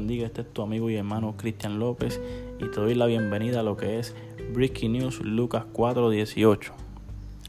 [0.00, 0.24] bendiga.
[0.24, 2.18] Este es tu amigo y hermano Cristian López
[2.58, 4.14] y te doy la bienvenida a lo que es
[4.54, 6.72] Breaking News Lucas 4:18.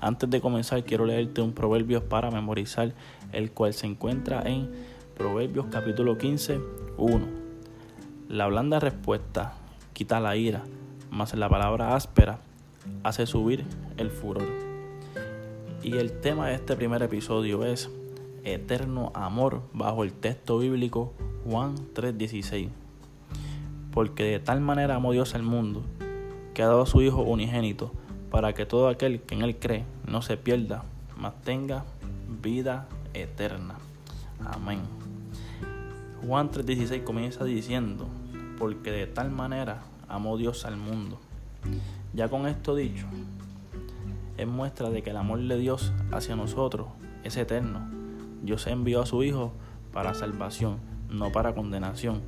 [0.01, 2.93] Antes de comenzar quiero leerte un proverbio para memorizar,
[3.31, 4.69] el cual se encuentra en
[5.15, 6.59] Proverbios capítulo 15,
[6.97, 7.25] 1.
[8.27, 9.53] La blanda respuesta
[9.93, 10.63] quita la ira,
[11.09, 12.41] mas la palabra áspera
[13.03, 13.63] hace subir
[13.95, 14.49] el furor.
[15.83, 17.89] Y el tema de este primer episodio es
[18.43, 21.13] eterno amor bajo el texto bíblico
[21.45, 22.69] Juan 3:16.
[23.91, 25.83] Porque de tal manera amó Dios al mundo,
[26.53, 27.91] que ha dado a su Hijo unigénito,
[28.29, 30.83] para que todo aquel que en Él cree no se pierda,
[31.17, 31.85] mas tenga
[32.41, 33.75] vida eterna.
[34.45, 34.79] Amén.
[36.25, 38.07] Juan 3:16 comienza diciendo,
[38.57, 41.19] porque de tal manera amó Dios al mundo.
[42.13, 43.07] Ya con esto dicho,
[44.37, 46.87] es muestra de que el amor de Dios hacia nosotros
[47.23, 48.01] es eterno
[48.41, 49.53] Dios envió a su Hijo
[49.93, 50.77] para salvación,
[51.11, 52.21] no para condenación.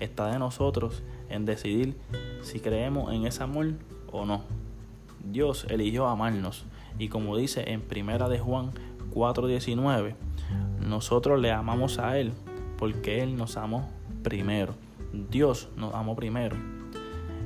[0.00, 1.96] Está de nosotros en decidir
[2.42, 3.74] si creemos en ese amor
[4.10, 4.42] o no.
[5.24, 6.64] Dios eligió amarnos
[6.98, 8.72] y como dice en Primera de Juan
[9.14, 10.14] 4:19,
[10.80, 12.32] nosotros le amamos a él
[12.78, 13.88] porque él nos amó
[14.22, 14.74] primero.
[15.30, 16.56] Dios nos amó primero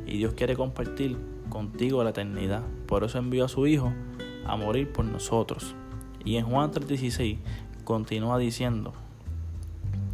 [0.07, 1.17] y Dios quiere compartir
[1.49, 2.63] contigo la eternidad.
[2.87, 3.93] Por eso envió a su hijo
[4.47, 5.75] a morir por nosotros.
[6.25, 7.39] Y en Juan 3:16
[7.85, 8.93] continúa diciendo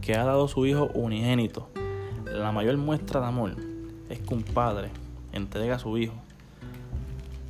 [0.01, 1.69] que ha dado su Hijo unigénito.
[2.25, 3.57] La mayor muestra de amor
[4.09, 4.91] es que un padre
[5.33, 6.15] entrega a su hijo.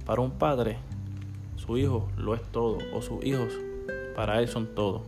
[0.05, 0.79] Para un padre,
[1.57, 3.53] su hijo lo es todo, o sus hijos
[4.15, 5.05] para él son todo.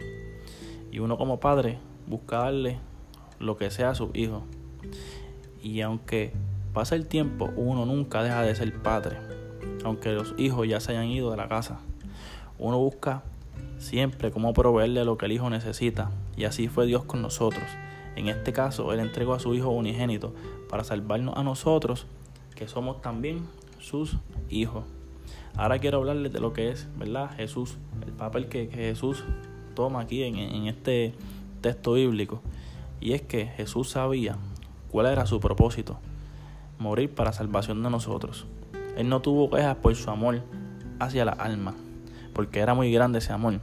[0.91, 2.79] Y uno como padre busca darle
[3.39, 4.45] lo que sea a su hijo.
[5.63, 6.33] Y aunque
[6.73, 9.17] pasa el tiempo, uno nunca deja de ser padre.
[9.85, 11.81] Aunque los hijos ya se hayan ido de la casa.
[12.59, 13.23] Uno busca
[13.83, 17.65] siempre cómo proveerle lo que el Hijo necesita, y así fue Dios con nosotros.
[18.17, 20.35] En este caso, Él entregó a su Hijo unigénito
[20.69, 22.07] para salvarnos a nosotros,
[22.55, 23.47] que somos también
[23.81, 24.17] sus
[24.49, 24.85] hijos.
[25.57, 27.31] Ahora quiero hablarles de lo que es, ¿verdad?
[27.37, 29.25] Jesús, el papel que, Jesús
[29.75, 31.15] toma aquí en, en este
[31.61, 32.41] texto bíblico.
[33.01, 34.37] Y es que Jesús sabía
[34.91, 35.99] cuál era su propósito,
[36.79, 38.47] morir para salvación de nosotros.
[38.97, 40.43] Él no tuvo quejas por su amor
[41.01, 41.75] hacia la alma,
[42.33, 43.61] porque era muy grande ese amor.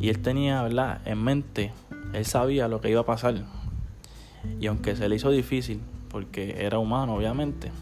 [0.00, 1.00] Y él tenía, ¿verdad?
[1.04, 1.72] En mente,
[2.12, 3.34] él sabía lo que iba a pasar.
[4.60, 7.72] Y aunque se le hizo difícil, porque era humano, obviamente,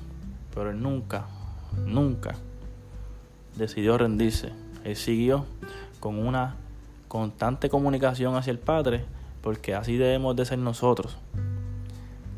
[0.54, 1.26] pero él nunca,
[1.86, 2.34] nunca
[3.56, 4.52] decidió rendirse.
[4.84, 5.46] Él siguió
[6.00, 6.56] con una
[7.08, 9.04] constante comunicación hacia el Padre,
[9.42, 11.16] porque así debemos de ser nosotros.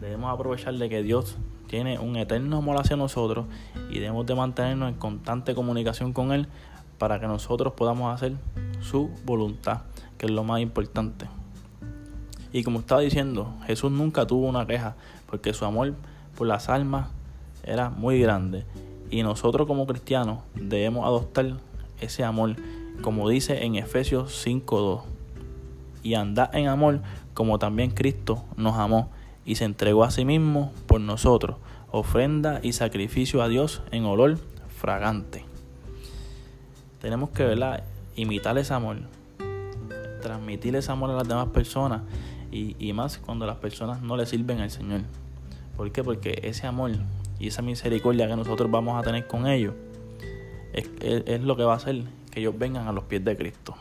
[0.01, 1.37] Debemos aprovechar de que Dios
[1.69, 3.47] tiene un eterno amor hacia nosotros
[3.91, 6.49] y debemos de mantenernos en constante comunicación con Él
[6.99, 8.35] para que nosotros podamos hacer
[8.85, 9.83] su voluntad,
[10.19, 11.27] que es lo más importante.
[12.53, 14.95] Y como estaba diciendo, Jesús nunca tuvo una queja,
[15.27, 15.95] porque su amor
[16.37, 17.09] por las almas
[17.65, 18.65] era muy grande.
[19.11, 21.55] Y nosotros como cristianos debemos adoptar
[22.01, 22.57] ese amor,
[23.03, 25.03] como dice en Efesios 5.2.
[26.03, 27.01] Y andar en amor
[27.33, 29.11] como también Cristo nos amó
[29.45, 31.57] y se entregó a sí mismo por nosotros,
[31.91, 34.39] ofrenda y sacrificio a Dios en olor
[34.77, 35.45] fragante.
[37.01, 37.85] Tenemos que ¿verdad?
[38.17, 38.99] Imitar ese amor,
[40.23, 42.03] transmitir ese amor a las demás personas
[42.51, 45.01] y, más cuando las personas no le sirven al Señor.
[45.77, 46.05] ¿Por qué?
[46.05, 46.93] Porque ese amor
[47.41, 49.75] y esa misericordia que nosotros vamos a tener con ellos
[50.73, 53.75] es, lo que va a hacer que ellos vengan a los pies de Cristo.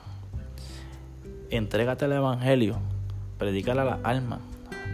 [1.50, 2.77] Entrégate al Evangelio,
[3.38, 4.39] predícale a las almas,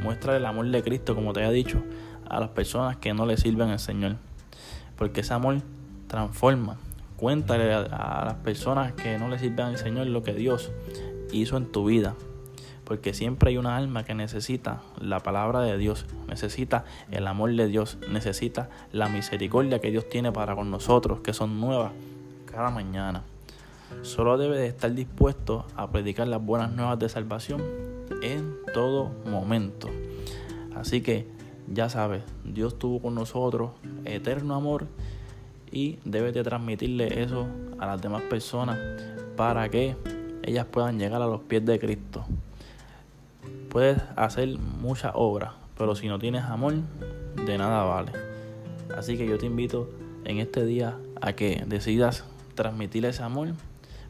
[0.04, 1.82] muéstrale el amor de Cristo, como te he dicho,
[2.30, 4.18] a las personas que no le sirven al Señor.
[4.98, 5.62] Porque ese amor
[6.08, 6.78] transforma,
[7.20, 10.72] Cuéntale a, las personas que no le sirven al Señor lo que Dios
[11.34, 12.16] hizo en tu vida.
[12.86, 17.68] Porque siempre hay una alma que necesita la palabra de Dios, necesita el amor de
[17.68, 21.92] Dios, necesita la misericordia que Dios tiene para con nosotros, que son nuevas
[22.50, 23.24] cada mañana.
[24.02, 27.62] Solo debe de estar dispuesto a predicar las buenas nuevas de salvación
[28.24, 29.90] en todo momento.
[30.74, 31.28] Así que
[31.68, 33.72] ya sabes, Dios tuvo con nosotros
[34.06, 34.88] eterno amor
[35.72, 38.78] y debes de transmitirle eso a las demás personas
[39.36, 39.96] para que
[40.44, 42.26] ellas puedan llegar a los pies de Cristo.
[43.70, 46.74] Puedes hacer muchas obras, pero si no tienes amor,
[47.46, 48.12] de nada vale.
[48.98, 49.90] Así que yo te invito
[50.26, 52.26] en este día a que decidas
[52.56, 53.50] transmitir ese amor,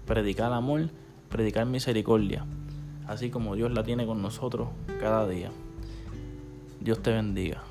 [0.06, 0.90] predicar amor,
[1.30, 2.46] predicar misericordia,
[3.08, 4.70] así como Dios la tiene con nosotros
[5.00, 5.52] cada día.
[6.80, 7.69] Dios te bendiga.